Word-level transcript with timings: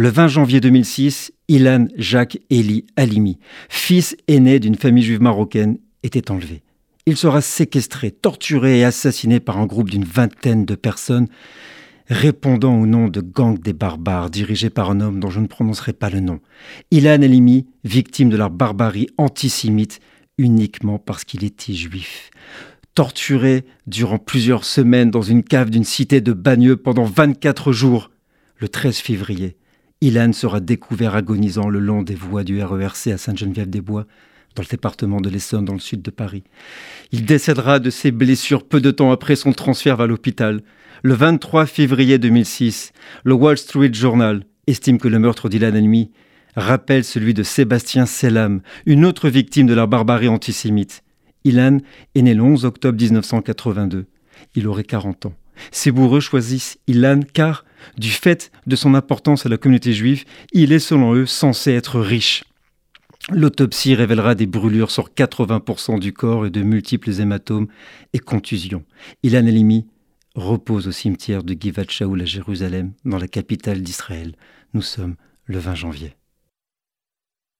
Le 0.00 0.10
20 0.10 0.28
janvier 0.28 0.60
2006, 0.60 1.32
Ilan 1.48 1.86
Jacques 1.96 2.38
Eli 2.50 2.86
Halimi, 2.94 3.40
fils 3.68 4.16
aîné 4.28 4.60
d'une 4.60 4.76
famille 4.76 5.02
juive 5.02 5.20
marocaine, 5.20 5.78
était 6.04 6.30
enlevé. 6.30 6.62
Il 7.06 7.16
sera 7.16 7.40
séquestré, 7.40 8.12
torturé 8.12 8.78
et 8.78 8.84
assassiné 8.84 9.40
par 9.40 9.58
un 9.58 9.66
groupe 9.66 9.90
d'une 9.90 10.04
vingtaine 10.04 10.64
de 10.64 10.76
personnes 10.76 11.26
répondant 12.06 12.80
au 12.80 12.86
nom 12.86 13.08
de 13.08 13.20
gang 13.20 13.58
des 13.58 13.72
barbares 13.72 14.30
dirigé 14.30 14.70
par 14.70 14.88
un 14.88 15.00
homme 15.00 15.18
dont 15.18 15.30
je 15.30 15.40
ne 15.40 15.48
prononcerai 15.48 15.94
pas 15.94 16.10
le 16.10 16.20
nom. 16.20 16.38
Ilan 16.92 17.20
Halimi, 17.20 17.66
victime 17.82 18.28
de 18.28 18.36
leur 18.36 18.50
barbarie 18.50 19.08
antisémite 19.18 19.98
uniquement 20.38 21.00
parce 21.00 21.24
qu'il 21.24 21.42
était 21.42 21.72
juif. 21.72 22.30
Torturé 22.94 23.64
durant 23.88 24.18
plusieurs 24.18 24.64
semaines 24.64 25.10
dans 25.10 25.22
une 25.22 25.42
cave 25.42 25.70
d'une 25.70 25.82
cité 25.82 26.20
de 26.20 26.32
Bagneux 26.32 26.76
pendant 26.76 27.02
24 27.04 27.72
jours, 27.72 28.12
le 28.58 28.68
13 28.68 28.98
février, 28.98 29.56
Ilan 30.00 30.32
sera 30.32 30.60
découvert 30.60 31.16
agonisant 31.16 31.68
le 31.68 31.80
long 31.80 32.02
des 32.02 32.14
voies 32.14 32.44
du 32.44 32.62
RERC 32.62 33.08
à 33.08 33.18
Sainte-Geneviève-des-Bois, 33.18 34.06
dans 34.54 34.62
le 34.62 34.68
département 34.68 35.20
de 35.20 35.28
l'Essonne, 35.28 35.64
dans 35.64 35.74
le 35.74 35.80
sud 35.80 36.02
de 36.02 36.10
Paris. 36.10 36.44
Il 37.10 37.24
décédera 37.24 37.80
de 37.80 37.90
ses 37.90 38.12
blessures 38.12 38.64
peu 38.64 38.80
de 38.80 38.92
temps 38.92 39.10
après 39.10 39.34
son 39.34 39.52
transfert 39.52 39.96
vers 39.96 40.06
l'hôpital. 40.06 40.62
Le 41.02 41.14
23 41.14 41.66
février 41.66 42.18
2006, 42.18 42.92
le 43.24 43.34
Wall 43.34 43.58
Street 43.58 43.92
Journal 43.92 44.44
estime 44.68 44.98
que 44.98 45.08
le 45.08 45.18
meurtre 45.18 45.48
d'Ilan 45.48 45.74
Halimi 45.74 46.12
rappelle 46.54 47.04
celui 47.04 47.34
de 47.34 47.42
Sébastien 47.42 48.06
Selam, 48.06 48.60
une 48.86 49.04
autre 49.04 49.28
victime 49.28 49.66
de 49.66 49.74
la 49.74 49.86
barbarie 49.86 50.28
antisémite. 50.28 51.02
Ilan 51.44 51.78
est 52.14 52.22
né 52.22 52.34
le 52.34 52.42
11 52.42 52.64
octobre 52.64 53.00
1982. 53.00 54.06
Il 54.54 54.68
aurait 54.68 54.84
40 54.84 55.26
ans. 55.26 55.34
Ses 55.72 55.90
bourreux 55.90 56.20
choisissent 56.20 56.78
Ilan 56.86 57.20
car, 57.32 57.64
du 57.96 58.10
fait 58.10 58.50
de 58.66 58.76
son 58.76 58.94
importance 58.94 59.46
à 59.46 59.48
la 59.48 59.56
communauté 59.56 59.92
juive, 59.92 60.24
il 60.52 60.72
est 60.72 60.78
selon 60.78 61.14
eux 61.14 61.26
censé 61.26 61.72
être 61.72 62.00
riche. 62.00 62.44
L'autopsie 63.30 63.94
révélera 63.94 64.34
des 64.34 64.46
brûlures 64.46 64.90
sur 64.90 65.10
80% 65.10 65.98
du 65.98 66.12
corps 66.12 66.46
et 66.46 66.50
de 66.50 66.62
multiples 66.62 67.20
hématomes 67.20 67.68
et 68.12 68.18
contusions. 68.18 68.84
Ilan 69.22 69.46
Halimi 69.46 69.86
repose 70.34 70.88
au 70.88 70.92
cimetière 70.92 71.42
de 71.42 71.54
Givat 71.58 71.88
Shaul 71.88 72.22
à 72.22 72.24
Jérusalem, 72.24 72.92
dans 73.04 73.18
la 73.18 73.28
capitale 73.28 73.82
d'Israël. 73.82 74.34
Nous 74.72 74.82
sommes 74.82 75.16
le 75.44 75.58
20 75.58 75.74
janvier. 75.74 76.17